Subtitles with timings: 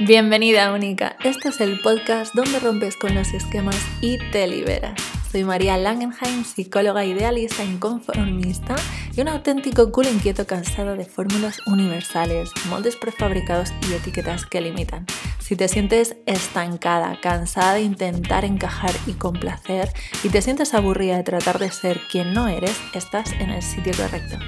[0.00, 5.00] Bienvenida única, este es el podcast donde rompes con los esquemas y te liberas.
[5.30, 8.74] Soy María Langenheim, psicóloga idealista inconformista
[9.16, 15.06] y un auténtico cool inquieto cansado de fórmulas universales, moldes prefabricados y etiquetas que limitan.
[15.44, 21.22] Si te sientes estancada, cansada de intentar encajar y complacer y te sientes aburrida de
[21.22, 24.38] tratar de ser quien no eres, estás en el sitio correcto.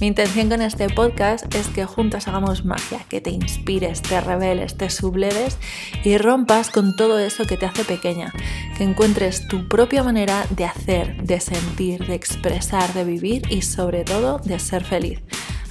[0.00, 4.76] Mi intención con este podcast es que juntas hagamos magia, que te inspires, te reveles,
[4.76, 5.56] te subleves
[6.02, 8.32] y rompas con todo eso que te hace pequeña,
[8.76, 14.02] que encuentres tu propia manera de hacer, de sentir, de expresar, de vivir y sobre
[14.02, 15.20] todo de ser feliz.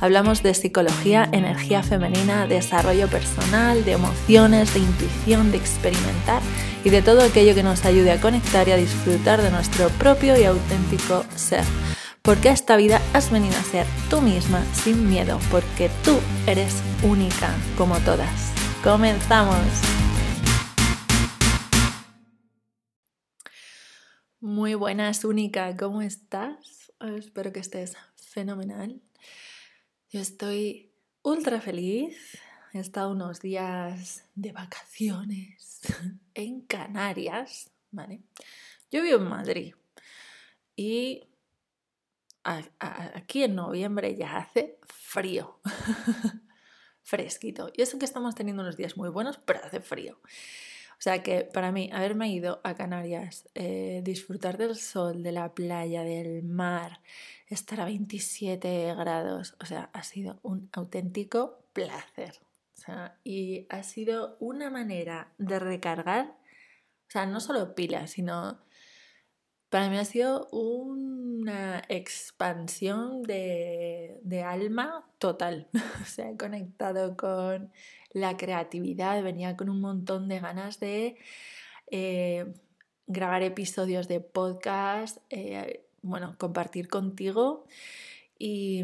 [0.01, 6.41] Hablamos de psicología, energía femenina, desarrollo personal, de emociones, de intuición, de experimentar
[6.85, 10.39] y de todo aquello que nos ayude a conectar y a disfrutar de nuestro propio
[10.39, 11.65] y auténtico ser.
[12.21, 17.53] Porque esta vida has venido a ser tú misma sin miedo, porque tú eres única
[17.77, 18.53] como todas.
[18.81, 19.59] ¡Comenzamos!
[24.39, 26.93] Muy buenas, única, ¿cómo estás?
[27.01, 29.01] Espero que estés fenomenal.
[30.11, 32.39] Yo estoy ultra feliz.
[32.73, 35.81] He estado unos días de vacaciones
[36.33, 38.23] en Canarias, ¿vale?
[38.89, 39.75] Yo vivo en Madrid
[40.75, 41.27] y
[42.43, 45.59] aquí en noviembre ya hace frío,
[47.03, 47.71] fresquito.
[47.75, 50.19] Y eso que estamos teniendo unos días muy buenos, pero hace frío.
[50.99, 55.53] O sea que para mí haberme ido a Canarias, eh, disfrutar del sol, de la
[55.53, 56.99] playa, del mar,
[57.47, 62.41] estar a 27 grados, o sea, ha sido un auténtico placer.
[62.77, 66.35] O sea, y ha sido una manera de recargar,
[67.07, 68.59] o sea, no solo pilas, sino
[69.69, 75.69] para mí ha sido una expansión de, de alma total.
[76.01, 77.71] o sea, he conectado con
[78.11, 81.17] la creatividad, venía con un montón de ganas de
[81.91, 82.53] eh,
[83.07, 87.65] grabar episodios de podcast, eh, bueno, compartir contigo
[88.37, 88.83] y,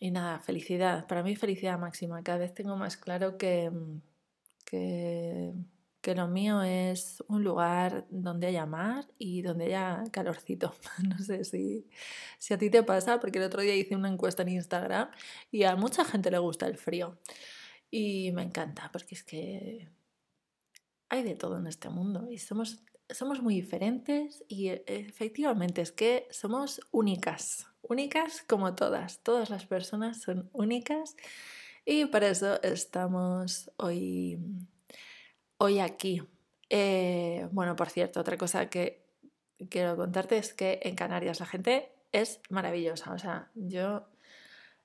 [0.00, 1.06] y, nada, felicidad.
[1.06, 2.22] Para mí felicidad máxima.
[2.22, 3.70] Cada vez tengo más claro que,
[4.64, 5.52] que,
[6.00, 10.74] que lo mío es un lugar donde haya mar y donde haya calorcito.
[11.08, 11.86] No sé si,
[12.38, 15.10] si a ti te pasa, porque el otro día hice una encuesta en Instagram
[15.50, 17.18] y a mucha gente le gusta el frío.
[17.92, 19.88] Y me encanta, porque es que
[21.08, 22.82] hay de todo en este mundo y somos
[23.14, 29.66] somos muy diferentes y e, efectivamente es que somos únicas, únicas como todas, todas las
[29.66, 31.16] personas son únicas
[31.84, 34.38] y para eso estamos hoy,
[35.58, 36.22] hoy aquí.
[36.70, 39.04] Eh, bueno, por cierto, otra cosa que
[39.68, 44.06] quiero contarte es que en Canarias la gente es maravillosa, o sea, yo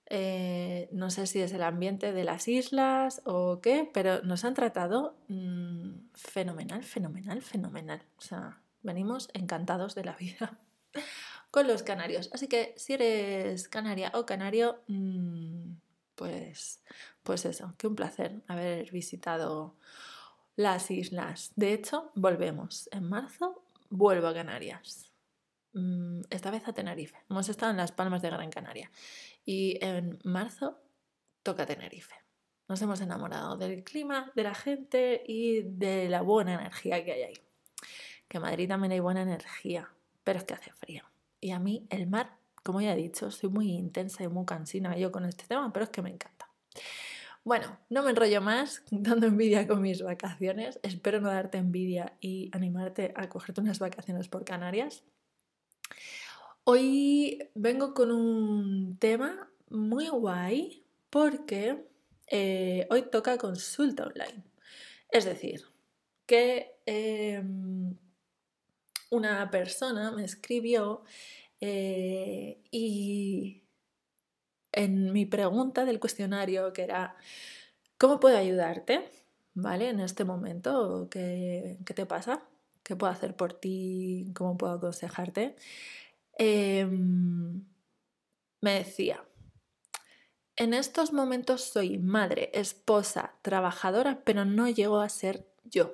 [0.09, 4.53] eh, no sé si es el ambiente de las islas o qué, pero nos han
[4.53, 8.01] tratado mm, fenomenal, fenomenal, fenomenal.
[8.17, 10.57] O sea, venimos encantados de la vida
[11.51, 12.29] con los canarios.
[12.33, 15.73] Así que si eres canaria o canario, mm,
[16.15, 16.81] pues,
[17.23, 19.75] pues eso, qué un placer haber visitado
[20.55, 21.51] las islas.
[21.57, 22.87] De hecho, volvemos.
[22.93, 25.11] En marzo vuelvo a Canarias.
[25.73, 27.17] Mm, esta vez a Tenerife.
[27.29, 28.89] Hemos estado en las Palmas de Gran Canaria
[29.47, 30.77] y en marzo
[31.41, 32.13] toca Tenerife.
[32.67, 37.21] Nos hemos enamorado del clima, de la gente y de la buena energía que hay
[37.23, 37.37] ahí.
[38.27, 39.89] Que en Madrid también hay buena energía,
[40.25, 41.05] pero es que hace frío.
[41.39, 44.97] Y a mí el mar, como ya he dicho, soy muy intensa y muy cansina
[44.97, 46.49] yo con este tema, pero es que me encanta.
[47.45, 50.77] Bueno, no me enrollo más dando envidia con mis vacaciones.
[50.83, 55.05] Espero no darte envidia y animarte a cogerte unas vacaciones por Canarias.
[56.69, 61.87] Hoy vengo con un tema muy guay porque
[62.27, 64.43] eh, hoy toca consulta online.
[65.09, 65.63] Es decir,
[66.25, 67.95] que em,
[69.11, 71.05] una persona me escribió
[71.61, 73.63] eh, y
[74.73, 77.15] en mi pregunta del cuestionario que era
[77.97, 79.09] ¿cómo puedo ayudarte?
[79.53, 79.87] ¿Vale?
[79.87, 82.43] En este momento, ¿qué, qué te pasa?
[82.83, 84.33] ¿Qué puedo hacer por ti?
[84.35, 85.55] ¿Cómo puedo aconsejarte?
[86.37, 87.65] Em,
[88.61, 89.23] me decía,
[90.55, 95.93] en estos momentos soy madre, esposa, trabajadora, pero no llego a ser yo,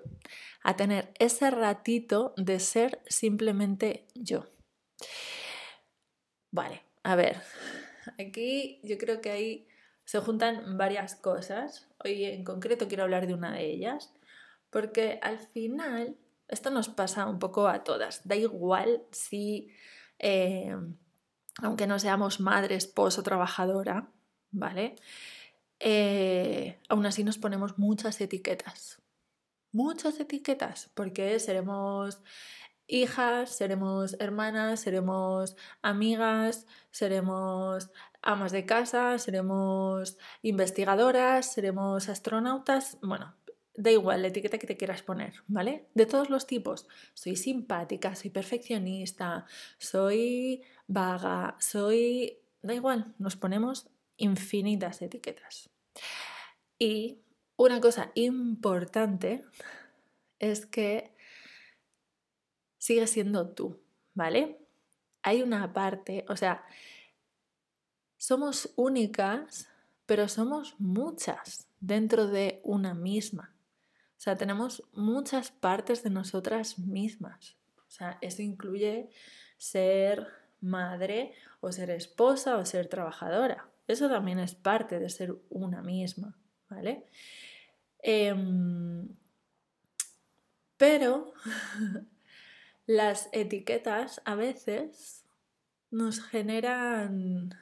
[0.62, 4.46] a tener ese ratito de ser simplemente yo.
[6.52, 7.42] Vale, a ver,
[8.20, 9.68] aquí yo creo que ahí
[10.06, 11.90] se juntan varias cosas.
[12.04, 14.14] Hoy en concreto quiero hablar de una de ellas,
[14.70, 16.18] porque al final
[16.48, 18.28] esto nos pasa un poco a todas.
[18.28, 19.72] Da igual si
[20.24, 20.76] eh,
[21.62, 24.10] aunque no seamos madre, esposo, trabajadora,
[24.52, 24.96] ¿vale?
[25.86, 29.02] eh, aún así nos ponemos muchas etiquetas.
[29.74, 32.22] Muchas etiquetas, porque seremos
[32.88, 37.90] hijas, seremos hermanas, seremos amigas, seremos
[38.22, 43.36] amas de casa, seremos investigadoras, seremos astronautas, bueno,
[43.76, 45.88] da igual la etiqueta que te quieras poner, ¿vale?
[45.94, 46.88] De todos los tipos.
[47.14, 49.46] Soy simpática, soy perfeccionista,
[49.78, 52.40] soy vaga, soy...
[52.62, 55.70] Da igual, nos ponemos infinitas etiquetas.
[56.80, 57.20] Y
[57.58, 59.44] una cosa importante
[60.40, 61.16] es que
[62.78, 63.80] sigues siendo tú,
[64.14, 64.60] ¿vale?
[65.24, 66.66] Hay una parte, o sea,
[68.18, 69.70] somos únicas,
[70.06, 73.53] pero somos muchas dentro de una misma.
[74.24, 77.58] O sea, tenemos muchas partes de nosotras mismas.
[77.76, 79.10] O sea, eso incluye
[79.58, 80.26] ser
[80.62, 83.70] madre o ser esposa o ser trabajadora.
[83.86, 86.38] Eso también es parte de ser una misma,
[86.70, 87.06] ¿vale?
[88.00, 89.10] Em,
[90.78, 91.34] pero
[92.86, 95.26] las etiquetas a veces
[95.92, 97.54] nos generan,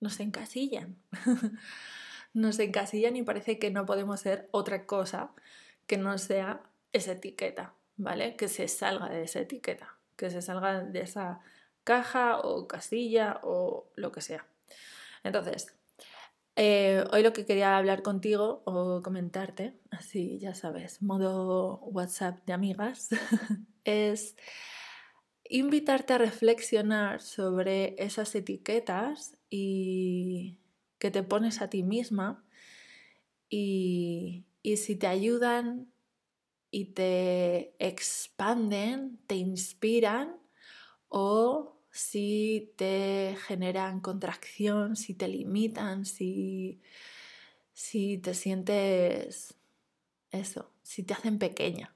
[0.00, 0.96] nos encasillan.
[2.32, 5.32] nos encasillan y parece que no podemos ser otra cosa
[5.86, 8.36] que no sea esa etiqueta, ¿vale?
[8.36, 11.40] Que se salga de esa etiqueta, que se salga de esa
[11.84, 14.46] caja o casilla o lo que sea.
[15.24, 15.74] Entonces,
[16.56, 22.52] eh, hoy lo que quería hablar contigo o comentarte, así ya sabes, modo WhatsApp de
[22.52, 23.10] amigas,
[23.84, 24.36] es
[25.48, 30.58] invitarte a reflexionar sobre esas etiquetas y
[30.98, 32.44] que te pones a ti misma
[33.48, 35.92] y, y si te ayudan
[36.70, 40.36] y te expanden, te inspiran
[41.08, 46.80] o si te generan contracción, si te limitan, si,
[47.72, 49.54] si te sientes
[50.30, 51.94] eso, si te hacen pequeña.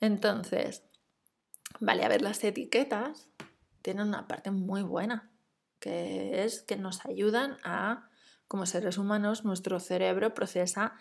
[0.00, 0.84] Entonces,
[1.80, 3.28] vale, a ver, las etiquetas
[3.82, 5.30] tienen una parte muy buena,
[5.88, 8.10] que es que nos ayudan a,
[8.46, 10.94] como seres humanos, nuestro cerebro procesa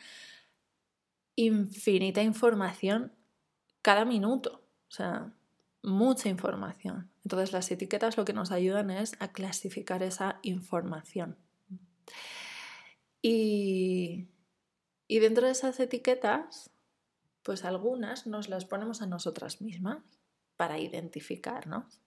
[1.36, 3.14] infinita información
[3.82, 4.64] cada minuto.
[4.88, 5.34] O sea,
[5.84, 7.12] mucha información.
[7.26, 11.38] Entonces las etiquetas lo que nos ayudan es a clasificar esa información.
[13.22, 14.30] Y,
[15.08, 16.72] y dentro de esas etiquetas,
[17.44, 20.00] pues algunas nos las ponemos a nosotras mismas
[20.56, 22.02] para identificarnos.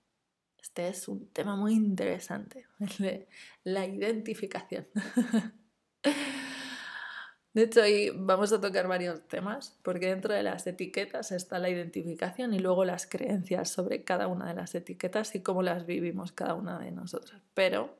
[0.60, 2.66] Este es un tema muy interesante,
[3.64, 4.86] la identificación.
[7.52, 11.68] De hecho, hoy vamos a tocar varios temas, porque dentro de las etiquetas está la
[11.68, 16.30] identificación y luego las creencias sobre cada una de las etiquetas y cómo las vivimos
[16.30, 17.42] cada una de nosotras.
[17.54, 17.98] Pero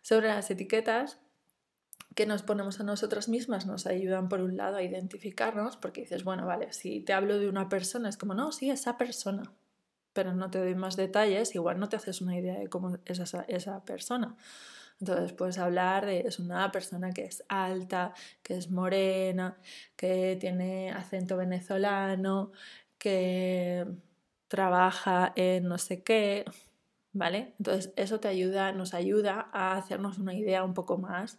[0.00, 1.18] sobre las etiquetas
[2.14, 6.22] que nos ponemos a nosotras mismas nos ayudan por un lado a identificarnos, porque dices,
[6.22, 9.42] bueno, vale, si te hablo de una persona es como, no, sí, esa persona,
[10.12, 13.18] pero no te doy más detalles, igual no te haces una idea de cómo es
[13.18, 14.36] esa, esa persona.
[15.00, 19.56] Entonces puedes hablar de es una persona que es alta, que es morena,
[19.96, 22.52] que tiene acento venezolano,
[22.98, 23.84] que
[24.48, 26.44] trabaja en no sé qué,
[27.12, 27.54] ¿vale?
[27.58, 31.38] Entonces eso te ayuda, nos ayuda a hacernos una idea un poco más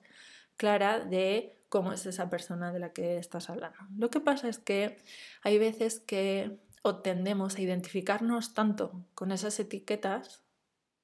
[0.58, 3.78] clara de cómo es esa persona de la que estás hablando.
[3.98, 4.98] Lo que pasa es que
[5.42, 10.44] hay veces que tendemos a identificarnos tanto con esas etiquetas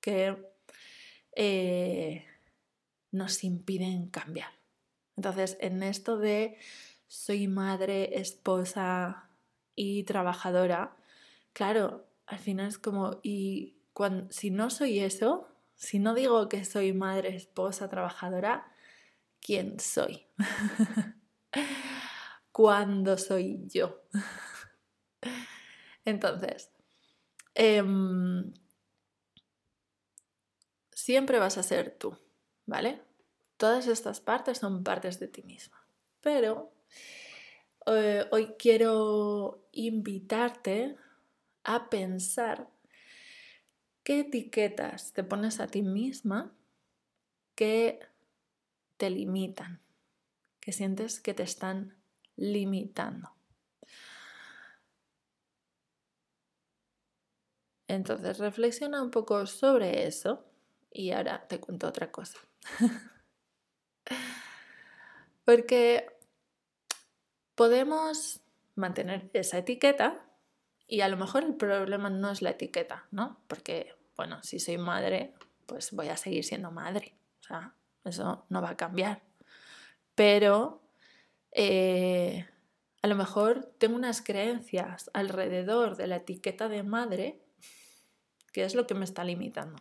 [0.01, 0.38] que
[1.36, 2.25] eh,
[3.12, 4.51] nos impiden cambiar.
[5.15, 6.57] Entonces, en esto de
[7.07, 9.29] soy madre, esposa
[9.75, 10.95] y trabajadora,
[11.53, 13.75] claro, al final es como, y
[14.29, 18.71] si no soy eso, si no digo que soy madre, esposa, trabajadora,
[19.41, 20.27] ¿quién soy?
[22.51, 24.01] ¿Cuándo soy yo?
[26.06, 26.72] Entonces,
[27.56, 28.53] em,
[30.91, 32.18] siempre vas a ser tú.
[32.70, 33.01] ¿vale?
[33.58, 35.84] Todas estas partes son partes de ti misma.
[36.22, 36.72] Pero
[37.88, 40.96] eh, hoy quiero invitarte
[41.63, 42.70] a pensar
[44.03, 46.53] qué etiquetas te pones a ti misma
[47.56, 48.00] que
[48.98, 49.82] te limitan,
[50.60, 51.98] que sientes que te están
[52.36, 53.32] limitando.
[57.89, 60.46] Entonces reflexiona un poco sobre eso
[60.91, 62.38] y ahora te cuento otra cosa.
[65.43, 66.08] Porque
[67.55, 68.41] podemos
[68.75, 70.24] mantener esa etiqueta
[70.88, 73.41] y a lo mejor el problema no es la etiqueta, ¿no?
[73.48, 75.34] Porque, bueno, si soy madre,
[75.65, 77.15] pues voy a seguir siendo madre.
[77.39, 77.74] O sea,
[78.05, 79.24] eso no va a cambiar.
[80.13, 80.84] Pero
[81.51, 82.48] eh,
[83.01, 87.49] a lo mejor tengo unas creencias alrededor de la etiqueta de madre
[88.51, 89.77] que es lo que me está limitando.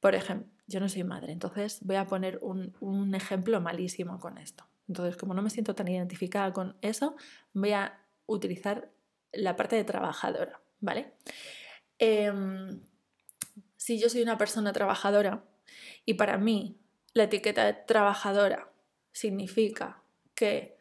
[0.00, 4.66] Por ejemplo, yo no soy madre, entonces voy a poner un, ejemplo malísimo con esto.
[4.88, 7.16] Entonces, como no me siento tan identificada con eso,
[7.52, 8.90] voy a utilizar
[9.32, 11.14] la parte de trabajadora, ¿vale?
[11.98, 12.80] Em,
[13.76, 15.44] si yo soy una persona trabajadora
[16.04, 16.78] y para mí
[17.12, 18.70] la etiqueta de trabajadora
[19.12, 20.02] significa
[20.34, 20.76] que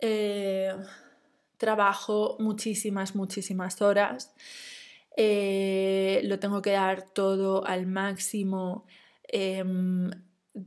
[0.00, 0.74] eh,
[1.58, 4.34] trabajo muchísimas, muchísimas horas,
[5.16, 8.86] eh, lo tengo que dar todo al máximo,
[9.24, 10.10] em,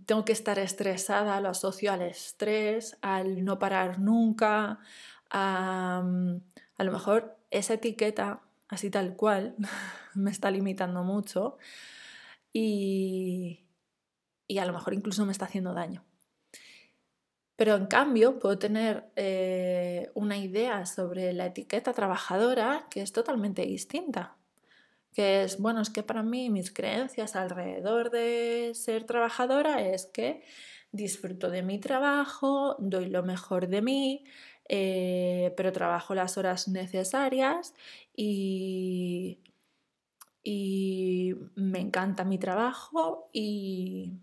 [0.05, 4.79] tengo que estar estresada, lo asocio al estrés, al no parar nunca,
[5.29, 6.03] a,
[6.77, 9.55] a lo mejor esa etiqueta, así tal cual,
[10.15, 11.57] me está limitando mucho
[12.53, 13.65] y,
[14.47, 16.03] y a lo mejor incluso me está haciendo daño.
[17.57, 23.63] Pero en cambio puedo tener eh, una idea sobre la etiqueta trabajadora que es totalmente
[23.63, 24.36] distinta.
[25.17, 30.43] Que es, bueno, es que para mí mis creencias alrededor de ser trabajadora es que
[30.91, 34.25] disfruto de mi trabajo, doy lo mejor de mí,
[34.69, 37.73] eh, pero trabajo las horas necesarias
[38.15, 39.39] y,
[40.43, 44.13] y me encanta mi trabajo y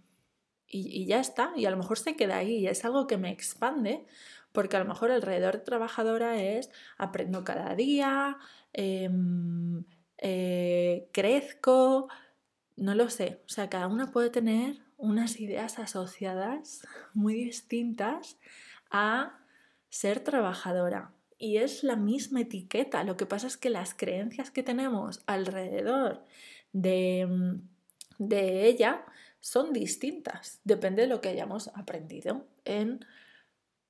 [0.75, 1.53] y, ya está.
[1.57, 2.67] Y a lo mejor se queda ahí.
[2.67, 4.05] Es algo que me expande
[4.53, 8.39] porque a lo mejor alrededor de trabajadora es aprendo cada día,
[8.73, 9.85] em,
[10.27, 12.09] eh, crezco,
[12.77, 13.43] no lo sé.
[13.45, 16.81] O sea, cada una puede tener unas ideas asociadas
[17.13, 18.39] muy distintas
[18.91, 19.39] a
[19.91, 21.13] ser trabajadora.
[21.37, 23.05] Y es la misma etiqueta.
[23.05, 26.25] Lo que pasa es que las creencias que tenemos alrededor
[26.73, 27.59] de,
[28.19, 29.05] de ella
[29.41, 33.05] son distintas, depende de lo que hayamos aprendido en,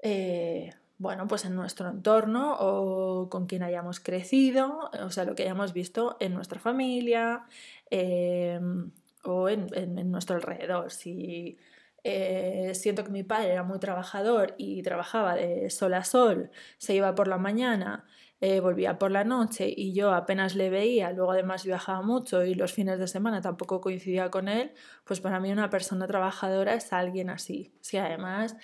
[0.03, 5.43] eh, bueno, pues en nuestro entorno o con quien hayamos crecido, o sea, lo que
[5.43, 7.45] hayamos visto en nuestra familia
[7.91, 8.91] em,
[9.25, 10.93] o en, nuestro alrededor.
[10.93, 11.59] Si
[12.05, 16.95] eh, siento que mi padre era muy trabajador y trabajaba de sol a sol, se
[16.95, 18.05] iba por la mañana
[18.47, 22.55] eh, volvía por la noche y yo apenas le veía, luego además viajaba mucho y
[22.55, 24.73] los fines de semana tampoco coincidía con él,
[25.05, 27.73] pues para mí una persona trabajadora es alguien así.
[27.81, 28.55] Si además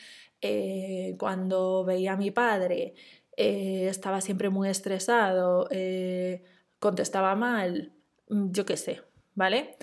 [0.41, 2.95] eh, cuando veía a mi padre
[3.37, 5.69] eh, estaba siempre muy estresado,
[6.79, 7.93] contestaba mal,
[8.29, 9.03] mm, yo qué sé,
[9.35, 9.77] ¿vale?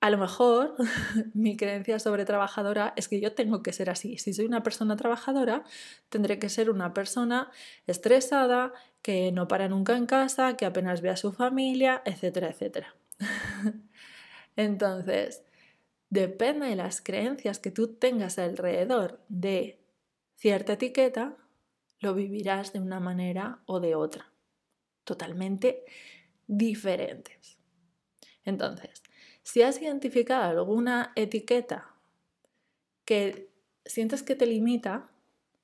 [0.00, 0.76] a lo mejor
[1.34, 4.18] mi creencia sobre trabajadora es que yo tengo que ser así.
[4.18, 5.64] Si soy una persona trabajadora,
[6.10, 7.50] tendré que ser una persona
[7.86, 12.94] estresada, que no para nunca en casa, que apenas ve a su familia, etcétera, etcétera.
[14.56, 15.42] Entonces,
[16.10, 19.80] depende de las creencias que tú tengas alrededor de
[20.36, 21.36] cierta etiqueta,
[21.98, 24.32] lo vivirás de una manera o de otra,
[25.04, 25.84] totalmente
[26.46, 27.58] diferentes.
[28.44, 29.02] Entonces,
[29.42, 31.94] si has identificado alguna etiqueta
[33.04, 33.50] que
[33.84, 35.10] sientes que te limita,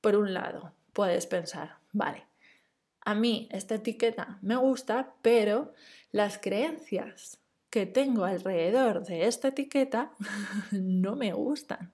[0.01, 2.27] por un lado, puedes pensar, vale,
[3.01, 5.75] a mí esta etiqueta me gusta, pero
[6.13, 7.42] las creencias
[7.73, 10.13] que tengo alrededor de esta etiqueta
[10.73, 11.91] no me gustan.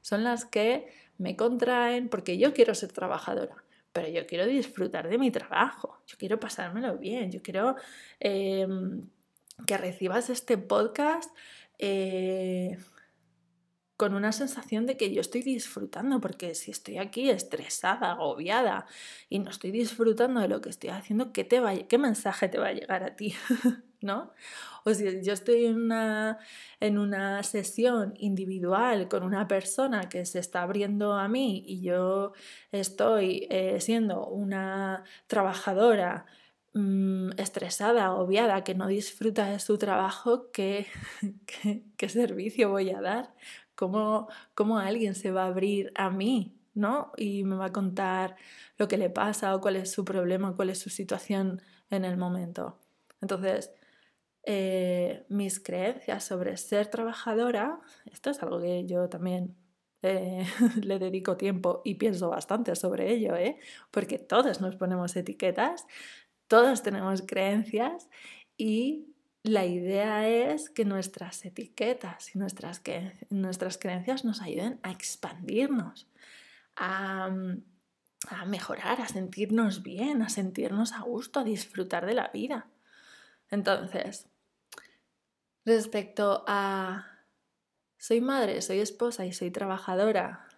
[0.00, 3.54] Son las que me contraen porque yo quiero ser trabajadora,
[3.92, 7.76] pero yo quiero disfrutar de mi trabajo, yo quiero pasármelo bien, yo quiero
[8.18, 9.08] em,
[9.64, 11.30] que recibas este podcast
[11.78, 12.76] eh,
[13.96, 18.86] con una sensación de que yo estoy disfrutando, porque si estoy aquí estresada, agobiada
[19.28, 21.46] y no estoy disfrutando de lo que estoy haciendo, ¿qué,
[22.00, 23.36] mensaje te va a llegar a ti?
[24.02, 24.32] ¿No?
[24.84, 26.38] O si yo estoy en una,
[26.80, 32.32] en una sesión individual con una persona que se está abriendo a mí y yo
[32.72, 36.26] estoy eh, siendo una trabajadora
[36.74, 40.86] Mm, estresada, agobiada, que no disfruta de su trabajo, ¿qué,
[41.96, 43.34] qué, servicio voy a dar?
[43.74, 46.56] ¿Cómo, ¿Cómo, alguien se va a abrir a mí?
[46.74, 47.12] ¿no?
[47.18, 48.36] Y me va a contar
[48.78, 52.16] lo que le pasa o cuál es su problema, cuál es su situación en el
[52.16, 52.78] momento.
[53.20, 53.70] Entonces,
[54.44, 57.78] eh, mis creencias sobre ser trabajadora,
[58.10, 59.56] esto es algo que yo también
[60.02, 60.44] eh,
[60.82, 63.58] le dedico tiempo y pienso bastante sobre ello, ¿eh?
[63.92, 65.86] porque todos nos ponemos etiquetas,
[66.48, 68.08] todos tenemos creencias
[68.56, 69.06] y
[69.44, 72.82] la idea es que nuestras etiquetas y nuestras,
[73.30, 76.08] nuestras creencias nos ayuden a expandirnos,
[76.76, 77.30] a,
[78.28, 82.68] a mejorar, a sentirnos bien, a sentirnos a gusto, a disfrutar de la vida.
[83.50, 84.31] Entonces,
[85.64, 87.06] respecto a
[87.98, 90.48] soy madre, soy esposa y soy trabajadora,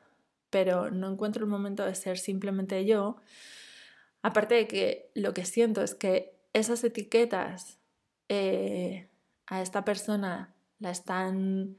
[0.50, 3.16] pero no encuentro el momento de ser simplemente yo,
[4.22, 7.78] aparte de que lo que siento es que esas etiquetas
[8.28, 9.08] eh,
[9.46, 11.76] a esta persona la están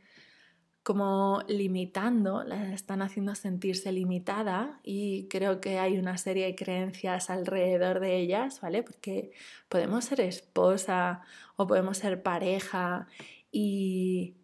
[0.85, 7.31] como limitando, la están haciendo sentirse limitada y creo que hay una serie de creencias
[7.31, 8.83] alrededor de ellas, ¿vale?
[8.83, 9.31] Porque
[9.67, 11.21] podemos ser esposa
[11.55, 13.07] o podemos ser pareja
[13.51, 14.35] y,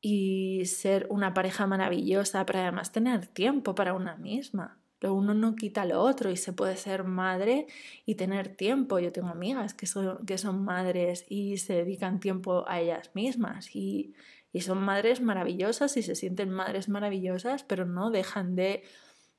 [0.00, 4.78] y ser una pareja maravillosa, pero además tener tiempo para una misma.
[4.98, 7.66] Lo uno no quita lo otro y se puede ser madre
[8.06, 8.98] y tener tiempo.
[8.98, 13.76] Yo tengo amigas que son, que son madres y se dedican tiempo a ellas mismas
[13.76, 14.14] y
[14.52, 18.82] y son madres maravillosas y se sienten madres maravillosas, pero no dejan de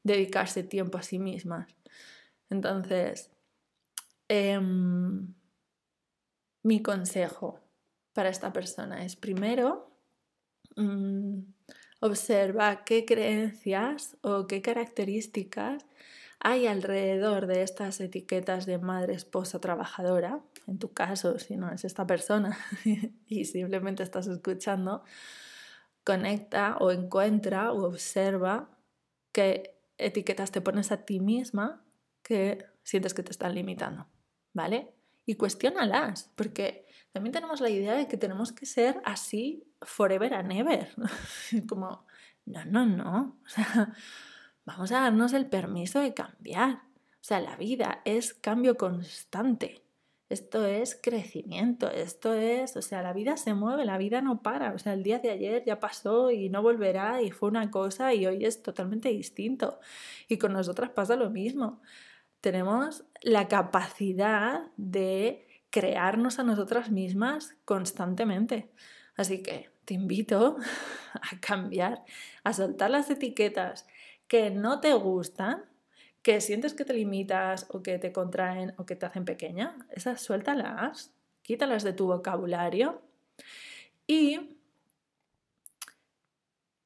[0.03, 1.75] dedicarse tiempo a sí mismas.
[2.49, 3.31] Entonces,
[4.27, 5.33] em,
[6.63, 7.59] mi consejo
[8.13, 9.91] para esta persona es primero,
[10.75, 11.39] mm,
[11.99, 15.85] observa qué creencias o qué características
[16.39, 21.85] hay alrededor de estas etiquetas de madre, esposa, trabajadora en tu caso, si no es
[21.85, 22.57] esta persona
[23.27, 25.03] y simplemente estás escuchando,
[26.03, 28.69] conecta o encuentra o observa
[29.31, 31.83] qué etiquetas te pones a ti misma
[32.21, 34.07] que sientes que te están limitando,
[34.53, 34.93] ¿vale?
[35.25, 40.51] Y cuestiónalas, porque también tenemos la idea de que tenemos que ser así forever and
[40.51, 40.89] ever.
[41.69, 42.05] Como,
[42.45, 43.37] no, no, no.
[43.45, 43.93] O sea,
[44.65, 46.81] vamos a darnos el permiso de cambiar.
[47.23, 49.82] O sea, la vida es cambio constante.
[50.33, 54.73] Esto es crecimiento, esto es, o sea, la vida se mueve, la vida no para,
[54.73, 58.15] o sea, el día de ayer ya pasó y no volverá y fue una cosa
[58.15, 59.79] y hoy es totalmente distinto.
[60.27, 61.83] Y con nosotras pasa lo mismo.
[62.41, 68.71] Tenemos la capacidad de crearnos a nosotras mismas constantemente.
[69.15, 70.57] Así que te invito
[71.13, 72.05] a cambiar,
[72.43, 73.85] a soltar las etiquetas
[74.27, 75.63] que no te gustan
[76.23, 80.21] que sientes que te limitas o que te contraen o que te hacen pequeña, esas
[80.21, 81.11] suéltalas,
[81.43, 83.01] quítalas de tu vocabulario
[84.07, 84.57] y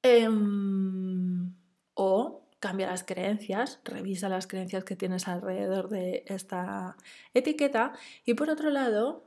[0.01, 1.53] em,
[1.93, 6.97] o cambia las creencias, revisa las creencias que tienes alrededor de esta
[7.35, 7.93] etiqueta
[8.25, 9.23] y por otro lado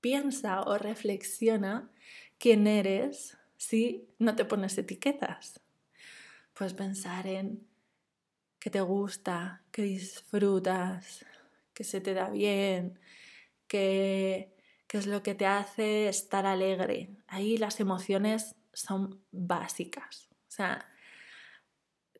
[0.00, 1.90] piensa o reflexiona
[2.38, 5.60] quién eres si no te pones etiquetas.
[6.54, 7.66] Puedes pensar en
[8.64, 11.26] que te gusta, que disfrutas,
[11.74, 12.98] que se te da bien,
[13.68, 14.56] que,
[14.88, 17.10] es lo que te hace estar alegre.
[17.26, 20.30] Ahí las emociones son básicas.
[20.48, 20.88] O sea,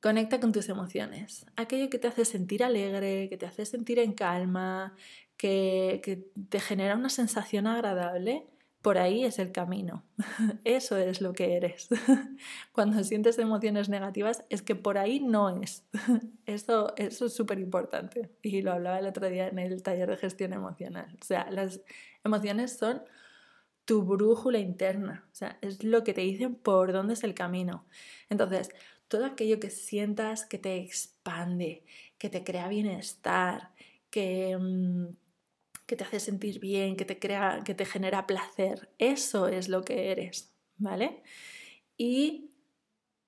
[0.03, 1.47] conecta con tus emociones.
[1.57, 4.95] Aquello que te hace sentir alegre, que te hace sentir en calma,
[5.39, 8.47] que, que te genera una sensación agradable,
[8.85, 10.05] por ahí es el camino.
[10.65, 11.89] Eso es lo que eres.
[12.73, 15.85] Cuando sientes emociones negativas es que por ahí no es.
[16.47, 18.31] Eso, eso es súper importante.
[18.43, 21.17] Y lo hablaba el otro día en el taller de gestión emocional.
[21.19, 21.81] O sea, las
[22.25, 23.03] emociones son
[23.87, 25.27] tu brújula interna.
[25.33, 27.87] O sea, es lo que te dicen por dónde es el camino.
[28.29, 28.69] Entonces,
[29.09, 31.85] todo aquello que sientas que te expande,
[32.19, 33.71] que te crea bienestar,
[34.11, 34.59] que...
[34.59, 35.24] Mm,
[35.87, 38.91] que te hace sentir bien, que te crea, que te genera placer.
[38.99, 41.23] Eso es lo que eres, ¿vale?
[41.97, 42.51] Y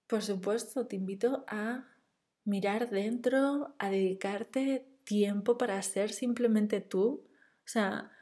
[0.07, 1.85] por supuesto, te invito a
[2.45, 7.25] mirar dentro, a dedicarte tiempo para ser simplemente tú.
[7.65, 8.13] O sea,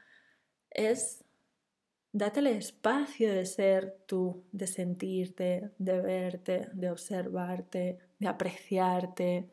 [0.70, 1.24] es
[2.12, 9.50] date el espacio de ser tú, de sentirte, de verte, de observarte, de apreciarte,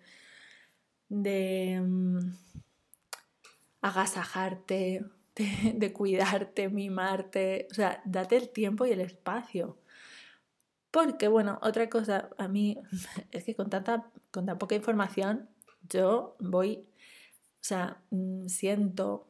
[1.10, 2.20] de mm,
[3.82, 5.04] agasajarte,
[5.36, 9.78] de, cuidarte, mimarte, o sea, date el tiempo y el espacio.
[10.92, 12.78] Porque, bueno, otra cosa, a mí
[13.32, 15.50] es que con tanta, con tan poca información,
[15.90, 16.86] yo voy,
[17.62, 19.28] o sea, mm, siento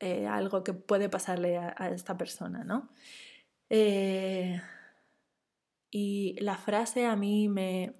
[0.00, 2.90] eh, algo que puede pasarle a, esta persona, ¿no?
[3.70, 4.60] Eh,
[5.90, 7.94] y la frase a mí me,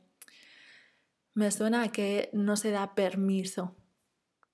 [1.35, 3.78] me suena a que no se da permiso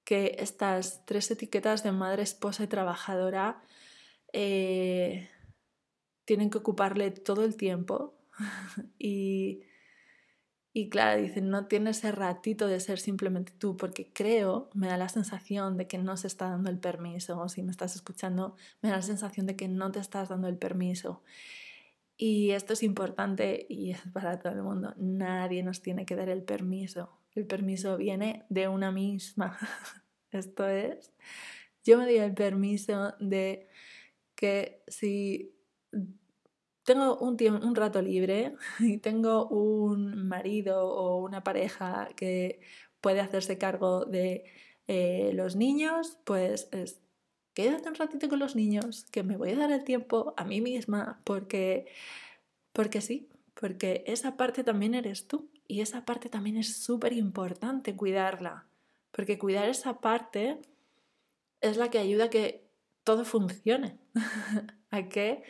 [0.05, 3.63] que estas tres etiquetas de madre, esposa y trabajadora
[4.33, 5.31] eh,
[6.25, 8.15] tienen que ocuparle todo el tiempo
[8.99, 9.63] y,
[10.73, 14.97] y claro, dicen, no tienes ese ratito de ser simplemente tú, porque creo, me da
[14.97, 18.57] la sensación de que no se está dando el permiso, o si me estás escuchando,
[18.83, 21.23] me da la sensación de que no te estás dando el permiso.
[22.17, 24.95] Y esto es importante y es para todo el mundo.
[24.97, 27.11] Nadie nos tiene que dar el permiso.
[27.35, 29.59] El permiso viene de una misma.
[30.31, 31.13] Esto es,
[31.85, 33.69] yo me doy el permiso de
[34.35, 35.55] que si
[36.85, 42.61] tengo un, un rato libre y tengo un marido o una pareja que
[43.01, 44.45] puede hacerse cargo de
[44.87, 47.01] eh, los niños, pues es,
[47.55, 50.61] quédate un ratito con los niños, que me voy a dar el tiempo a mí
[50.61, 51.87] misma, porque,
[52.73, 57.97] porque sí, porque esa parte también eres tú y esa parte también es súper importante
[57.97, 58.67] cuidarla,
[59.11, 60.61] porque cuidar esa parte
[61.61, 62.69] es la que ayuda a que
[63.05, 63.99] todo funcione,
[64.91, 65.43] a que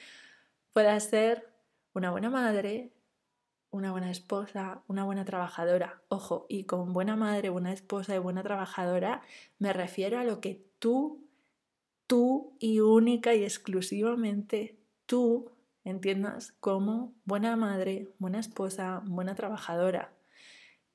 [0.72, 1.52] pueda ser
[1.94, 2.92] una buena madre,
[3.70, 6.02] una buena esposa, una buena trabajadora.
[6.08, 9.22] Ojo, y con buena madre, buena esposa y buena trabajadora
[9.58, 11.26] me refiero a lo que tú,
[12.06, 15.50] tú y única y exclusivamente tú
[15.84, 20.12] entiendas como buena madre, buena esposa, buena trabajadora.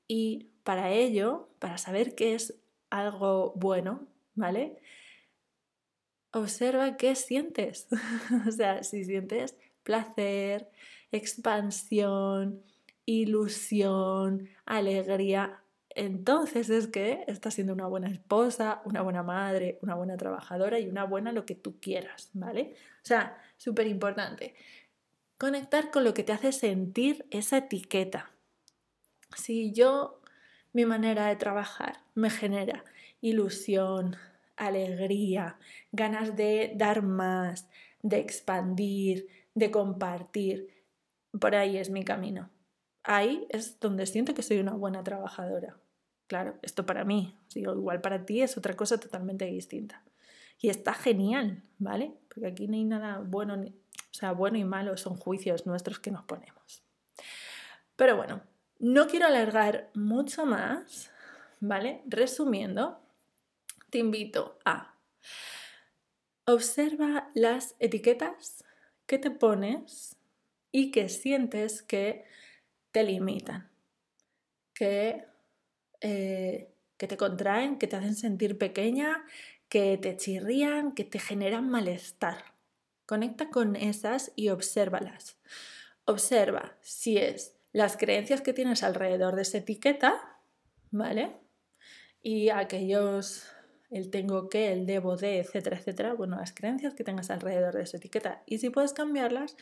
[0.08, 2.54] Y para ello, para saber qué es
[2.90, 4.80] algo bueno, ¿vale?
[6.32, 7.88] Observa qué sientes.
[8.48, 10.68] o sea, si sientes placer,
[11.12, 12.62] expansión,
[13.06, 20.16] ilusión, alegría, entonces es que estás siendo una buena esposa, una buena madre, una buena
[20.16, 22.74] trabajadora y una buena lo que tú quieras, ¿vale?
[23.02, 24.54] O sea, súper importante.
[25.40, 28.30] Conectar con lo que te hace sentir esa etiqueta.
[29.34, 30.20] Si yo,
[30.74, 32.84] mi manera de trabajar me genera
[33.22, 34.16] ilusión,
[34.56, 35.58] alegría,
[35.92, 37.70] ganas de dar más,
[38.02, 40.84] de expandir, de compartir.
[41.40, 42.50] Por ahí es mi camino.
[43.02, 45.78] Ahí es donde siento que soy una buena trabajadora.
[46.26, 50.04] Claro, esto para mí, digo, igual para ti es otra cosa totalmente distinta.
[50.60, 52.12] Y está genial, ¿vale?
[52.28, 53.64] Porque aquí no hay nada bueno,
[54.20, 56.84] sea, bueno y malo son juicios nuestros que nos ponemos.
[57.96, 58.42] Pero bueno,
[58.78, 61.10] no quiero alargar mucho más,
[61.60, 62.02] ¿vale?
[62.06, 63.00] Resumiendo,
[63.90, 64.94] te invito a
[66.46, 68.64] observa las etiquetas
[69.06, 70.16] que te pones
[70.72, 72.24] y que sientes que
[72.92, 73.70] te limitan,
[74.74, 75.24] que,
[76.00, 79.24] eh, que te contraen, que te hacen sentir pequeña,
[79.68, 82.49] que te chirrían, que te generan malestar.
[83.10, 85.36] Conecta con esas y obsérvalas.
[86.04, 90.38] Observa si es las creencias que tienes alrededor de esa etiqueta,
[90.92, 91.36] ¿vale?
[92.22, 93.48] Y aquellos
[93.90, 97.82] el tengo que, el debo de, etcétera, etcétera, bueno, las creencias que tengas alrededor de
[97.82, 99.56] esa etiqueta y si puedes cambiarlas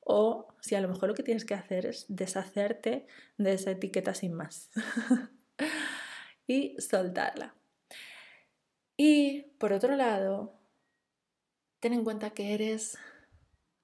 [0.00, 3.06] o si a lo mejor lo que tienes que hacer es deshacerte
[3.38, 4.68] de esa etiqueta sin más
[6.48, 7.54] y soltarla.
[8.96, 10.59] Y por otro lado,
[11.80, 12.98] ten en cuenta que eres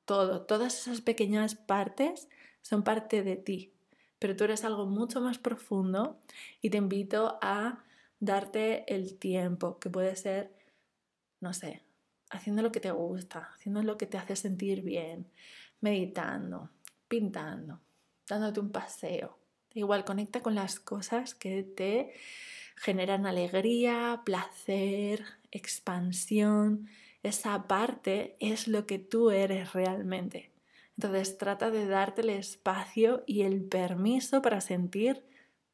[0.04, 2.28] todo, todas esas pequeñas partes
[2.62, 3.72] son parte de ti,
[4.18, 6.20] pero tú eres algo mucho más profundo
[6.60, 7.84] y te invito a
[8.20, 10.54] darte el tiempo, que puede ser,
[11.40, 11.82] no sé,
[12.30, 15.30] haciendo lo que te gusta, haciendo lo que te hace sentir bien,
[15.80, 16.70] meditando,
[17.08, 17.80] pintando,
[18.28, 19.38] dándote un paseo.
[19.74, 22.14] Igual conecta con las cosas que te
[22.76, 26.88] generan alegría, placer, expansión.
[27.26, 30.52] Esa parte es lo que tú eres realmente.
[30.96, 35.24] Entonces trata de darte el espacio y el permiso para sentir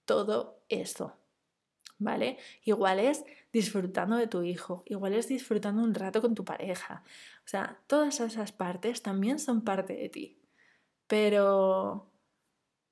[0.04, 1.16] todo eso.
[2.02, 2.38] ¿vale?
[2.64, 7.02] Igual es disfrutando de tu hijo, igual es disfrutando un rato con tu pareja.
[7.44, 10.38] O sea, todas esas partes también son parte de ti.
[11.06, 12.10] Pero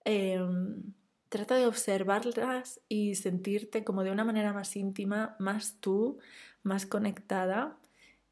[0.04, 0.94] em,
[1.28, 6.18] trata de observarlas y sentirte como de una manera más íntima, más tú,
[6.62, 7.79] más conectada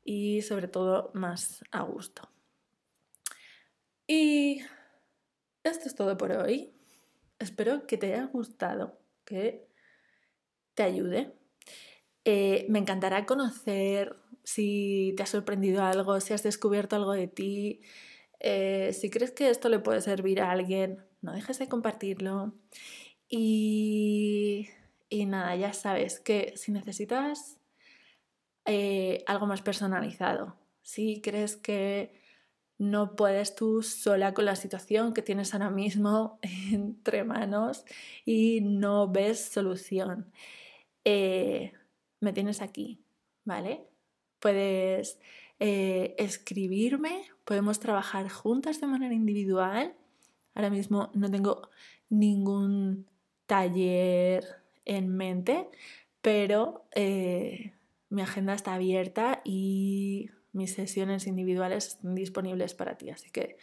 [0.08, 2.30] y sobre todo más a gusto.
[4.06, 4.62] Y
[5.62, 6.72] esto es todo por hoy.
[7.38, 9.68] Espero que te haya gustado, que
[10.72, 11.34] te ayude.
[12.24, 17.82] Eh, me encantará conocer si te ha sorprendido algo, si has descubierto algo de ti.
[18.40, 22.54] Eh, si crees que esto le puede servir a alguien, no dejes de compartirlo.
[23.28, 24.70] Y,
[25.10, 27.57] y nada, ya sabes que si necesitas
[28.70, 32.12] eh, algo más personalizado, si crees que
[32.76, 36.38] no puedes tú sola con la situación que tienes ahora mismo
[36.70, 37.86] entre manos
[38.26, 40.30] y no ves solución.
[41.04, 41.72] Eh,
[42.20, 43.00] me tienes aquí,
[43.46, 43.86] ¿vale?
[44.38, 45.18] Puedes
[45.60, 49.94] eh, escribirme, podemos trabajar juntas de manera individual.
[50.54, 51.70] Ahora mismo no tengo
[52.10, 53.06] ningún
[53.46, 54.44] taller
[54.84, 55.70] en mente,
[56.20, 56.84] pero
[58.10, 63.10] mi agenda está abierta y mis sesiones individuales están disponibles para ti.
[63.10, 63.56] Así que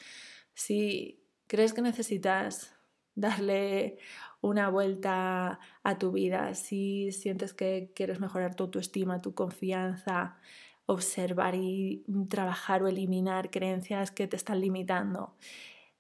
[0.54, 2.74] si crees que necesitas
[3.16, 3.98] darle
[4.42, 10.38] una vuelta a tu vida, si sientes que quieres mejorar tu autoestima, tu confianza
[10.86, 15.36] observar y trabajar o eliminar creencias que te están limitando,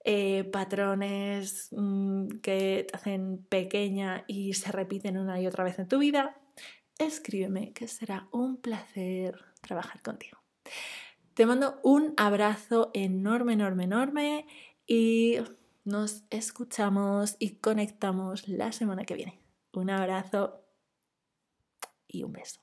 [0.03, 5.87] eh, patrones mm, que te hacen pequeña y se repiten una y otra vez en
[5.87, 6.37] tu vida,
[6.97, 10.39] escríbeme que será un placer trabajar contigo.
[11.33, 14.47] Te mando un abrazo enorme, enorme, enorme
[14.87, 15.37] y
[15.83, 19.41] nos escuchamos y conectamos la semana que viene.
[19.73, 20.63] Un abrazo
[22.07, 22.61] y un beso.